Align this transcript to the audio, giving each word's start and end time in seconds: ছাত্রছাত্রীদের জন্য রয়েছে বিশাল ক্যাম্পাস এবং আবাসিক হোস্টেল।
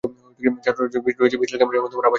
ছাত্রছাত্রীদের 0.63 0.91
জন্য 0.93 1.19
রয়েছে 1.21 1.37
বিশাল 1.41 1.57
ক্যাম্পাস 1.59 1.75
এবং 1.77 1.81
আবাসিক 1.85 1.85
হোস্টেল। 1.97 2.09